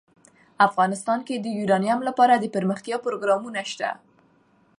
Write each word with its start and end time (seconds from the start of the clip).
افغانستان 0.67 1.19
کې 1.27 1.35
د 1.37 1.45
یورانیم 1.57 1.99
لپاره 2.07 2.33
دپرمختیا 2.45 2.97
پروګرامونه 3.05 3.61
شته. 3.71 3.89